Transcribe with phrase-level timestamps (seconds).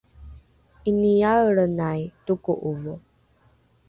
[0.91, 2.01] ’iniaelrenai
[2.31, 2.95] toko’ovo